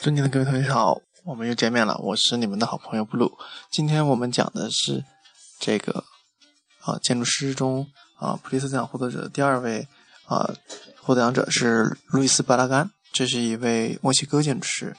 [0.00, 3.36] 尊敬的各位同学好，我们又见面了，我是你们的好朋友布鲁。
[3.70, 5.04] 今天我们讲的是
[5.58, 6.04] 这个
[6.80, 7.86] 啊建筑师中
[8.18, 9.86] 啊普利斯奖获得者的第二位
[10.24, 10.54] 啊
[11.02, 14.96] 获奖者是路易斯巴拉干，这是一位墨西哥建筑师。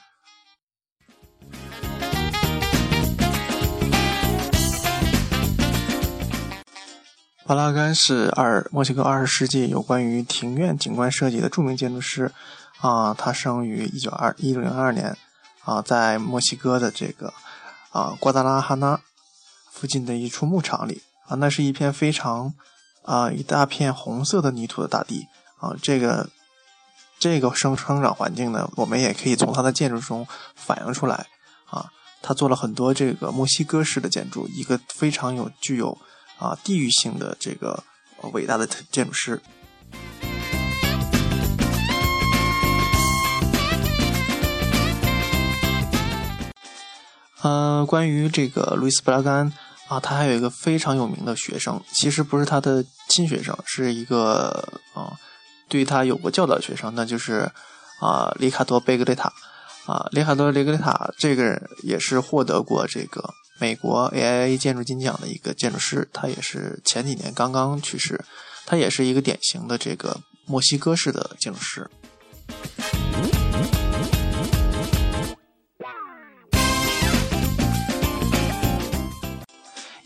[7.44, 12.32] 巴拉干是二墨西哥二十世纪有关于庭院景观设计的著名建筑师。
[12.82, 15.16] 啊，他生于一九二一零二年，
[15.64, 17.32] 啊，在墨西哥的这个
[17.92, 19.00] 啊瓜达拉哈纳
[19.72, 22.54] 附近的一处牧场里，啊，那是一片非常
[23.04, 25.28] 啊一大片红色的泥土的大地，
[25.60, 26.28] 啊，这个
[27.20, 31.28] 这个生生长环境呢，我们也可以从他的建筑中反映出来，
[31.70, 31.92] 啊，
[32.24, 35.96] 他做了很多这个墨西哥式的建筑，一个非常有具有
[36.40, 37.84] 啊地域性的这个
[38.34, 39.40] 伟大的建筑师。
[47.44, 49.52] 呃，关于这个路易斯·布拉干
[49.88, 55.18] 啊，他还有一个非常有名的学生，其实不是他的亲学生，是一个啊，
[55.68, 57.52] 对他有过教导的学生，那就是
[58.00, 59.34] 啊，里卡多·贝格雷塔
[59.86, 68.24] 啊，里卡多·贝格雷塔这个人也是获得过这个美国 AIA 建筑金奖的一个建筑师，他也是前几年刚刚去世，
[68.66, 71.90] 他也是一个典型的这个墨西哥式的建筑师。
[73.14, 73.51] 嗯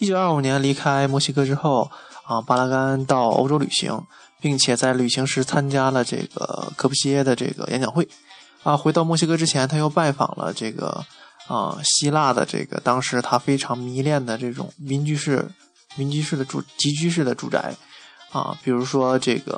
[0.06, 1.90] 一九二五年离开墨西哥之后，
[2.26, 4.04] 啊，巴拉干到欧洲旅行，
[4.40, 8.08] 并且在旅行时参加了这个科布西耶的这个演讲会。
[8.62, 11.04] 啊，回到墨西哥之前，他又拜访了这个
[11.48, 15.50] 啊希腊的这个当时他非常迷恋的这种民居式、
[15.96, 17.76] 民居式的住集居式的住宅。
[18.32, 19.56] 啊，比如说这个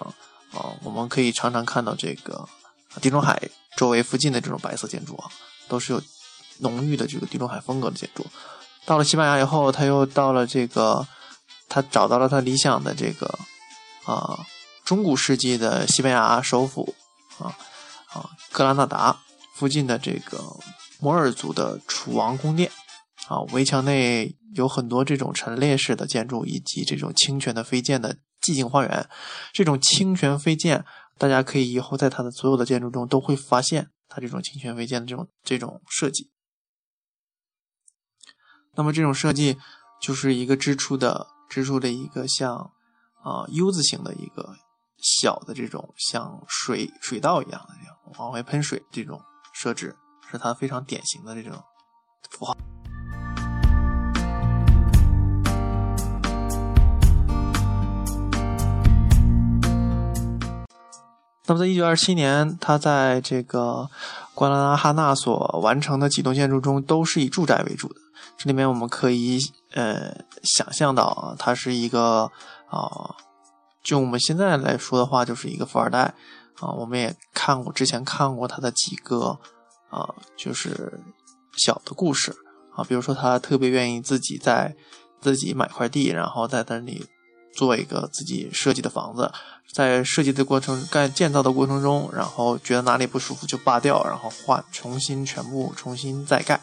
[0.54, 2.48] 啊，我们可以常常看到这个
[3.02, 3.38] 地中海
[3.76, 5.28] 周围附近的这种白色建筑啊，
[5.68, 6.02] 都是有
[6.60, 8.26] 浓郁的这个地中海风格的建筑。
[8.88, 11.06] 到了西班牙以后，他又到了这个，
[11.68, 13.38] 他找到了他理想的这个
[14.06, 14.40] 啊，
[14.86, 16.96] 中古世纪的西班牙首府
[17.38, 17.52] 啊
[18.14, 19.20] 啊格拉纳达
[19.54, 20.42] 附近的这个
[21.02, 22.72] 摩尔族的楚王宫殿
[23.28, 29.10] 啊，围墙内有很多这种陈列式的建筑，以及这种清泉的飞溅的寂静花园。
[29.52, 30.86] 这种清泉飞溅，
[31.18, 36.32] 大家可以以后在他的所有的建筑中都会发现他这种清泉飞溅的这种这种设计。
[38.78, 39.58] 那么这种设计
[40.00, 42.72] 就是一个支出的支出的一个像
[43.24, 44.56] 啊 U 字形的一个
[44.98, 49.22] 小的这种像水水道一样的这样往外喷水这种
[49.54, 49.96] 设置，
[50.32, 51.62] 是它非常典型的这种
[52.30, 52.56] 符号。
[61.48, 63.90] 那么在一九二七年，他在这个
[64.36, 67.96] 瓜拉纳哈纳所完成的几栋建筑中，都是以住宅为主的。
[68.38, 69.40] 这里面我们可以
[69.74, 70.14] 呃
[70.44, 72.30] 想象到啊，他是一个
[72.70, 73.16] 啊，
[73.82, 76.14] 就我们现在来说的话，就是一个富二代
[76.60, 76.70] 啊。
[76.78, 79.40] 我们也看过之前看过他的几个
[79.90, 81.00] 啊，就是
[81.56, 82.36] 小的故事
[82.76, 84.76] 啊，比如说他特别愿意自己在
[85.22, 87.08] 自己买块地，然后在那里
[87.58, 89.30] 做一个自己设计的房子，
[89.74, 96.62] 在设计的过程盖建造的过程中，然后觉得哪里不舒服就扒掉，然后换重新全部重新再盖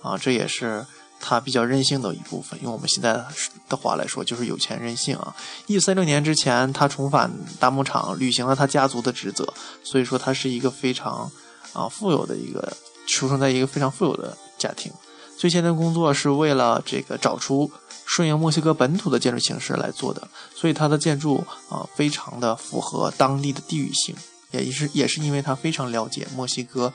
[0.00, 0.86] 啊，这也是。
[1.22, 3.22] 他比较任性的一部分，用我们现在
[3.68, 5.36] 的话来说，就是有钱任性啊。
[5.66, 9.52] 一三六年之前，他重返大牧场，履行了他家族的职责，
[9.84, 11.30] 所以说他是一个非常
[11.74, 12.74] 啊富有的一个，
[13.06, 14.90] 出生在一个非常富有的家庭。
[15.40, 17.70] 最先的工作是为了这个找出
[18.04, 24.14] 顺应墨西哥本土的建筑形式来做的，所以他的建筑啊非常的符合当地的地域性，
[24.50, 26.92] 也是也是因为他非常了解墨西哥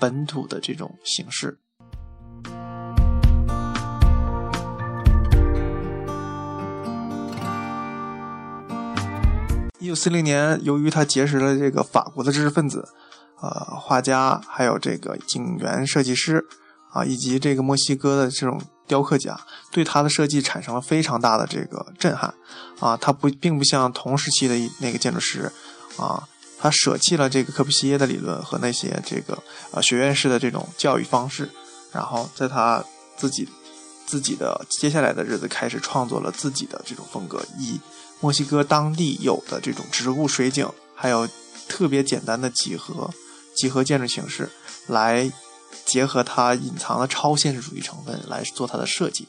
[0.00, 1.58] 本土的这种形式。
[9.78, 12.88] 一九四零年，由于他结识了这个法国的知识分子，
[13.42, 16.46] 呃，画家，还有这个景园设计师，
[16.92, 19.38] 啊，以及这个墨西哥的这种雕刻家，
[19.70, 22.32] 对他的设计产生了非常大的这个震撼，
[22.78, 25.50] 啊，他不并不像同时期的那个建筑师，
[25.96, 26.28] 啊，
[26.58, 29.42] 他舍弃了这个科布西耶的理论和那些这个
[29.72, 31.48] 呃学院式的这种教育方式，
[31.92, 32.84] 然后在他
[33.16, 33.48] 自己
[34.06, 37.80] 自己的接下来的日子开始创作了自己的这种风格，以。
[38.20, 41.28] 墨西哥当地有的这种植物水景，还有
[41.68, 43.10] 特别简单的几何
[43.56, 44.48] 几何建筑形式，
[44.86, 45.28] 来
[45.84, 49.28] 结合它隐藏的超现实主义成分来做它的设计，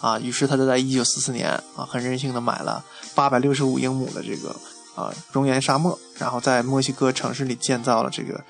[0.00, 2.84] 啊，于是他就在一九四四年啊，很任性的买了
[3.14, 4.54] 八百六十五英亩的这个
[4.94, 8.42] 啊熔岩沙漠，然后在墨西哥城市里建造了这个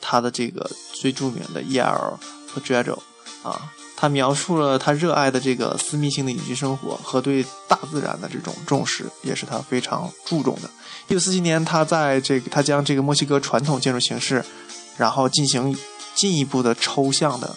[0.00, 2.18] 他的这个最著名的 E.L.
[2.52, 3.02] 和 j a d o
[3.42, 10.70] 啊，他描述了他热爱的这个私密性的隐居生活和对大自然的这种重视，也是他非常注重的。
[11.08, 14.44] 一九四七年，他在这个他将这个墨西哥传统建筑形式，
[14.96, 15.76] 然后进行
[16.16, 17.54] 进一步的抽象的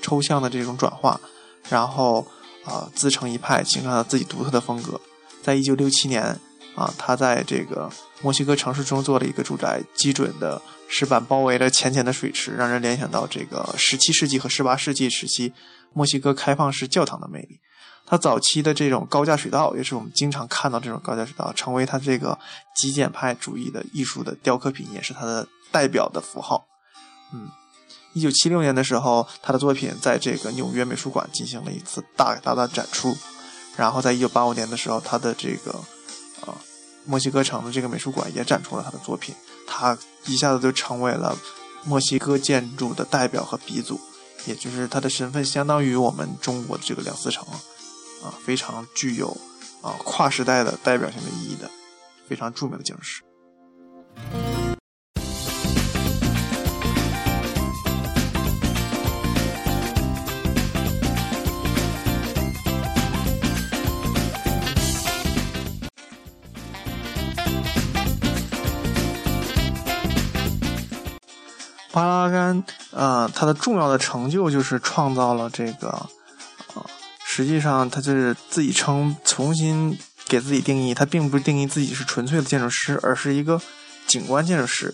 [0.00, 1.20] 抽象的这种转化，
[1.68, 2.26] 然后
[2.64, 4.98] 啊自成一派，形成了自己独特的风格。
[5.42, 6.38] 在一九六七年
[6.76, 7.90] 啊，他在这个
[8.22, 15.52] 墨西哥城市中做了一个住宅，基准的石板包围了浅浅的水池，让人联想到这个十七世纪和十八世纪时期
[15.92, 17.58] 墨西哥开放式教堂的魅力。
[18.06, 22.38] 他早期的这种高架水道，也是我们经常看到这种高架水道，成为他这个
[22.74, 26.66] 极简派主义的艺术的雕刻品，也是他的代表的符号。
[27.32, 27.48] 嗯，
[28.12, 33.16] 一九七六年的时候，他的作品在这个纽约美术馆进行了一次大大的展出。
[33.76, 35.72] 然后在一九八五年的时候，他的这个
[36.40, 36.54] 啊
[37.04, 39.34] 墨西哥城的这个美术馆也展出了他的作品，
[39.66, 39.96] 他
[40.26, 41.38] 一下子就成为了
[41.84, 44.00] 墨西哥建筑的代表和鼻祖，
[44.46, 47.46] 也就是他的身份相当于我们中国的这个梁思成。
[48.22, 49.34] 啊，非常具有
[49.80, 51.70] 啊跨时代的代表性的意义的，
[52.28, 53.22] 非常著名的建筑师。
[72.06, 75.88] 阿拉干，呃，他的重要的成就就是创造了这个。
[75.88, 76.08] 啊
[77.32, 83.62] 实际上，他就是自己称重新给自己定义，他并不定义自己是纯粹的建筑师，而是一个
[84.08, 84.92] 景观建筑师。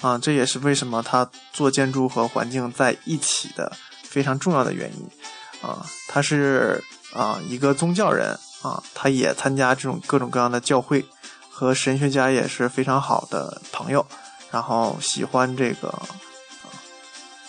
[0.00, 3.72] 啊，这也是为什么他做建筑和环境在一起的
[4.04, 5.68] 非常重要的原因。
[5.68, 6.80] 啊，他是
[7.12, 11.04] 啊一个宗教人啊，他也参加这种各种各样的教会，
[11.50, 14.06] 和神学家也是非常好的朋友。
[14.52, 15.92] 然后喜欢这个。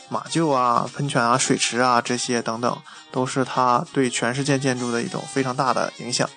[0.10, 2.78] 马厩啊、喷泉啊、水池啊，这些等等，
[3.12, 6.30] 都是他对全世界建筑的一种非常大的影响。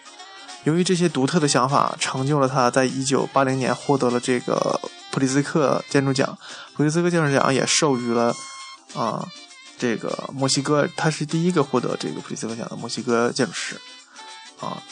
[0.65, 4.81] 由于这些独特的想法，成就了他在一九八零年获得了这个
[5.11, 6.37] 普利兹克建筑奖。
[6.75, 8.35] 普利兹克建筑奖也授予了
[8.95, 9.27] 啊，
[9.79, 13.81] 这个墨西哥，他是第一个获得这个普利兹克奖的墨西哥建筑师
[14.61, 14.83] 啊。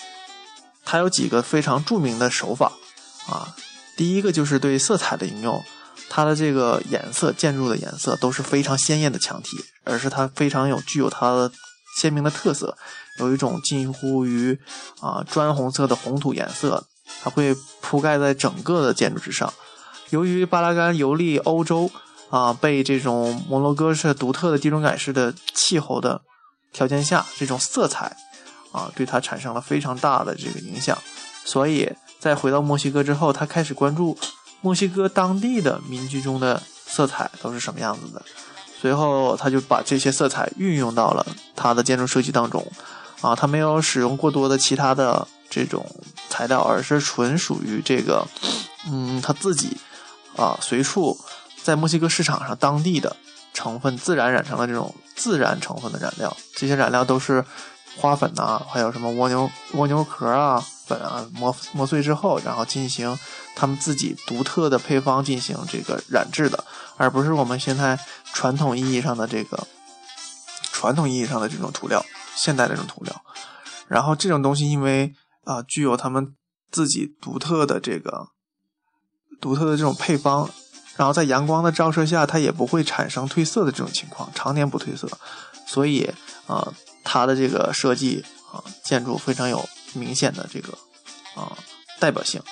[0.84, 2.72] 他有几个非常著名的手法
[3.28, 3.54] 啊，
[3.96, 5.62] 第一个就是对色彩的应用。
[6.08, 11.50] 它的这个颜色，建筑的颜色都是非常鲜艳的墙体，而是它非常有具有它的
[12.00, 12.76] 鲜明的特色，
[13.18, 14.58] 有一种近乎于
[15.00, 16.86] 啊砖红色的红土颜色，
[17.22, 19.52] 它会铺盖在整个的建筑之上。
[20.10, 21.90] 由于巴拉干游历欧洲
[22.30, 26.22] 啊，被这种摩洛哥式独特的地中海式的气候的
[26.72, 28.16] 条件下，这种色彩
[28.70, 30.96] 啊，对它产生了非常大的这个影响。
[31.44, 34.16] 所以在回到墨西哥之后，他开始关注。
[34.66, 38.20] 墨西哥当地的民居中的色彩都是什么样子的？
[38.80, 41.24] 随后他就把这些色彩运用到了
[41.54, 42.66] 他的建筑设计当中。
[43.20, 45.86] 啊，他没有使用过多的其他的这种
[46.28, 48.26] 材料，而是纯属于这个，
[48.90, 49.76] 嗯，他自己
[50.36, 51.16] 啊随处
[51.62, 53.14] 在墨西哥市场上当地的
[53.54, 56.36] 成分自然染成了这种自然成分的染料。
[56.56, 57.44] 这些染料都是
[57.96, 60.62] 花粉呐，还有什么蜗牛蜗牛壳啊。
[60.86, 63.18] 粉啊磨磨碎之后，然后进行
[63.56, 66.64] 他们自己独特的配方进行这个染制的，
[66.96, 67.98] 而不是我们现在
[68.32, 69.66] 传统意义上的这个
[70.70, 72.04] 传统意义上的这种涂料，
[72.36, 73.24] 现代这种涂料。
[73.88, 76.34] 然后这种东西因为啊具有他们
[76.70, 78.28] 自己独特的这个
[79.40, 80.48] 独特的这种配方，
[80.96, 85.08] 然后在阳光的照射下，它也不会产生褪色的这种情况，常年不褪色，
[85.66, 86.08] 所以
[86.46, 86.72] 啊
[87.02, 89.68] 它的这个设计啊建筑非常有。
[89.94, 90.76] 明显的这个
[91.36, 91.56] 啊
[92.00, 92.42] 代表性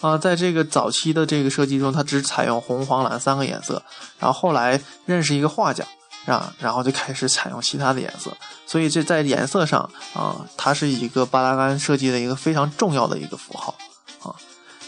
[0.00, 3.82] 啊，在这个早期的这个设计中，它只采用红、黄、蓝三个颜色。
[4.18, 5.84] 然后后来认识一个画家
[6.24, 8.34] 啊，然后就开始采用其他的颜色。
[8.66, 13.74] 所以这在颜色上啊，它是一个巴拉干设计的一个非常重要的一个符号
[14.22, 14.34] 啊。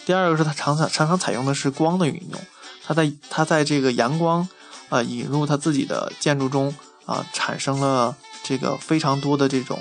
[0.07, 2.41] 第二个是它常常常常采用的是光的运用，
[2.87, 4.49] 它在它在这个阳光
[4.89, 9.79] 啊引入它自己的建筑中啊，产生了这个非常多的这种。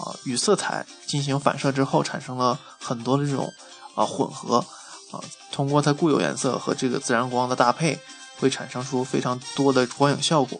[0.00, 3.52] 啊，与色彩进行反射之后，产生了很多的这种
[3.94, 4.64] 啊混合
[5.12, 5.20] 啊，
[5.52, 7.98] 通过它固有颜色和这个自然光的搭配，
[8.38, 10.58] 会产生出非常多的光影效果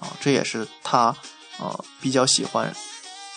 [0.00, 1.14] 啊，这也是他
[1.58, 2.74] 啊比较喜欢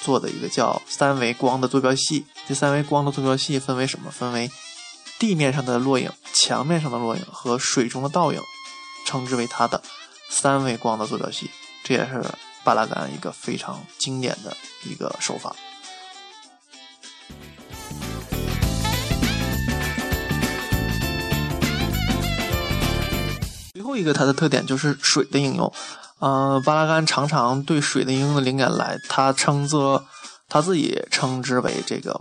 [0.01, 2.25] 做的一个叫三维光的坐标系。
[2.47, 4.09] 这三维光的坐标系分为什么？
[4.09, 4.49] 分为
[5.19, 8.41] 地面上的落影、墙面上的落影和水中的倒影，
[9.05, 9.83] 称之为它的
[10.29, 11.51] 三维光的坐标系。
[11.83, 12.23] 这也是。
[12.65, 15.55] 巴拉干一个非常经典的一个手法。
[23.73, 25.71] 最后一个它的特点就是水的应用。
[26.17, 30.07] 呃，巴拉干常常对水的应用的灵感来，他称作
[30.49, 32.19] 他自己称之为这个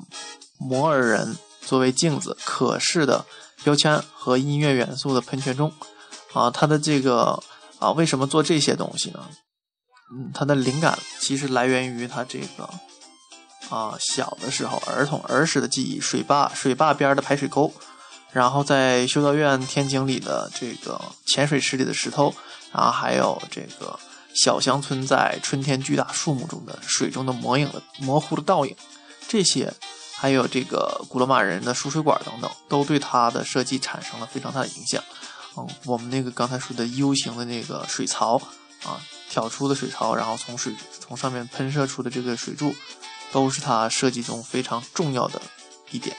[0.59, 3.25] 摩尔人作为镜子可视的
[3.63, 5.73] 标签和音乐元素的喷泉中。
[6.35, 7.43] 啊，他的这个
[7.79, 9.27] 啊，为什么做这些东西呢？
[10.13, 12.69] 嗯，他的灵感其实来源于他这个
[13.71, 17.73] 啊小的时候儿童儿时的记忆，水坝水坝边的排水沟。
[18.33, 22.35] 然后在修道院天井里的这个浅水池里的石头，
[22.73, 23.97] 然后还有这个
[24.35, 28.75] 小乡村在春天巨大树木中的水中的模影的模糊的倒影，
[29.29, 29.73] 这些
[30.17, 35.01] 还有这个古罗马人的输水管等等，都对它的设计产生了非常大的影响。
[35.57, 38.37] 嗯，我们那个刚才说的 U 型的那个水槽
[38.83, 38.99] 啊，
[39.35, 42.73] 挑出的水槽，然后从水从上面喷射出的这个水柱，
[43.33, 45.43] 都是它设计中非常重要的
[45.91, 46.17] 一点。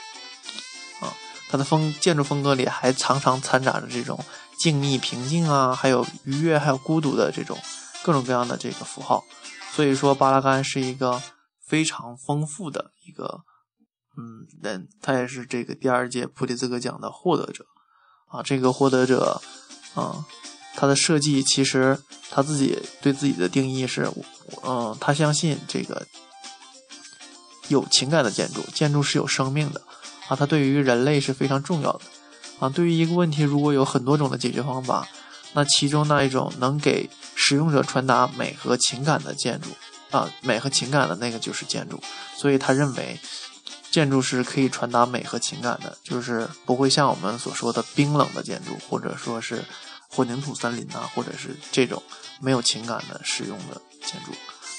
[1.00, 1.08] 啊
[1.48, 4.22] 它的风建筑风格里还常常掺杂着这种
[4.58, 7.58] 静谧、平静啊，还有愉悦、还有孤独的这种
[8.02, 9.24] 各种各样的这个符号。
[9.72, 11.22] 所以说，巴拉干是一个
[11.64, 13.44] 非常丰富的一个
[14.18, 17.64] 嗯人，他也是这个第二届普利兹克奖的获得者
[18.28, 18.42] 啊。
[18.42, 19.40] 这个获得者
[19.94, 20.26] 啊，
[20.76, 21.98] 他的设计其实
[22.30, 24.08] 他自己对自己的定义是，
[24.62, 26.06] 嗯，他相信这个
[27.68, 29.80] 有情感的建筑，建筑是有生命的。
[30.28, 32.00] 啊，它对于人类是非常重要的。
[32.58, 35.06] 啊，对于一个问题，如果有很多种的解决方法，
[35.52, 39.68] 那其中那一种能给使用者传达美和情感的建筑，
[40.10, 42.02] 啊，美和情感的那个就是建筑。
[42.36, 43.20] 所以他认为，
[43.92, 49.64] 建筑是可以传达美和情感的，就是不会像我们所说的冰冷的建筑，或者说是
[50.08, 52.02] 混凝土森林呐，或者是这种
[52.40, 54.32] 没有情感的使用的建筑。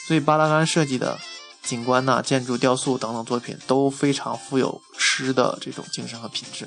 [0.07, 1.19] 所以巴拉干设计的。
[1.63, 6.63] 景观呐、建筑、雕塑等等作品都非常富有诗的这种精神和品质，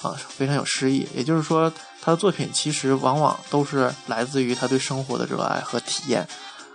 [0.00, 1.06] 啊，非常有诗意。
[1.14, 1.70] 也就是说，
[2.00, 6.26] 他的作品其实往往都是来自于他对生活的热爱和体验，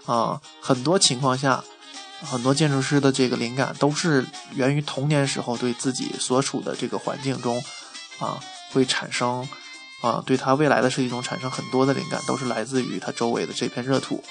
[0.06, 1.64] 啊，很多情况下，
[2.22, 7.60] 很多建筑师的这个灵感都是源于童年时候对自己所处的这个环境中，
[8.20, 8.40] 啊，
[8.72, 9.50] 会产生，
[10.02, 14.24] 啊，对他未来的设计中产生很多的灵感，都是来自于他周围的这片热土，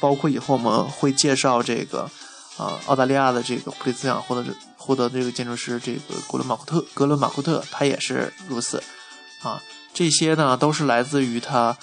[0.00, 2.10] 包括以后我们会介绍这个。
[2.56, 8.80] 啊，澳大利亚的这个普利兹奖获得获得这个建筑师这个格伦马库特，格伦马库特他也是如此。
[9.42, 9.60] 啊，
[9.92, 11.76] 这些呢都是来自于他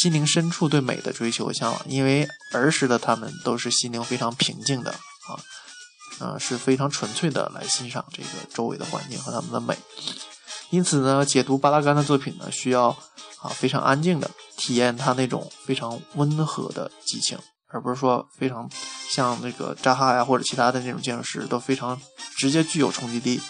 [0.00, 4.92] 心灵深处对美的追求和向往，因为儿时的他们都是心灵非常平静的
[5.28, 5.36] 啊，
[6.26, 9.76] 啊是非常纯粹的来欣赏这个周围的环境和他们的美。
[10.74, 12.88] 因此呢，解读巴拉干的作品呢，需要
[13.40, 17.38] 啊非常安静的体验他那种非常温和的激情。
[17.68, 18.70] 而不是说非常
[19.08, 22.00] 像那个扎哈呀或者其他的那种建筑师都非常
[22.36, 23.40] 直接具有冲击力，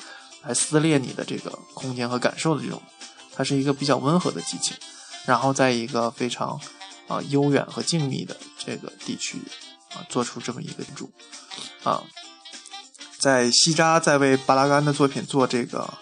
[0.43, 2.81] 来撕裂你的这个空间和感受的这种，
[3.35, 4.75] 它是一个比较温和的激情，
[5.27, 6.59] 然后在一个非常
[7.07, 9.37] 啊悠远和静谧的这个地区
[9.95, 11.13] 啊做出这么一个建筑
[11.83, 12.03] 啊，
[13.19, 15.93] 在西扎在为巴拉干的作品做这个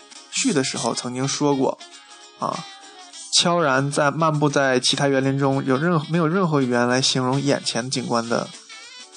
[0.42, 1.78] 去的时候曾经说过
[2.38, 2.64] 啊。
[3.34, 8.46] 悄然在漫步在其他园林中，有任何没有任何语言来形容眼前景观的，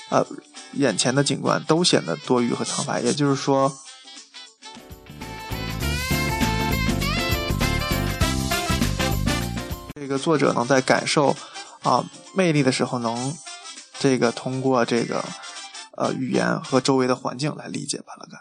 [0.10, 0.26] 呃，
[0.72, 3.02] 眼前的景观都显得多余和苍白。
[3.02, 3.70] 也就是说，
[9.96, 11.36] 这个作者能在感受
[11.84, 13.36] 啊魅力的时候，能
[14.00, 15.26] 这个通过这个
[15.98, 18.40] 呃语言和周围的环境来理解巴拉干。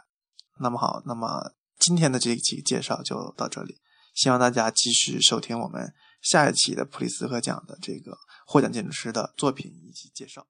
[0.61, 1.51] 那么好，那么
[1.87, 3.77] 今天的这一期介绍就到这里。
[4.15, 10.43] 希望大家继续收听我们下一期的普利斯克奖的这个获奖建筑师的作品以及介绍。